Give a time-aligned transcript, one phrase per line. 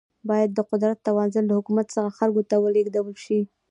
[0.29, 3.39] باید د قدرت توازن له حکومت څخه خلکو ته ولیږدول شي.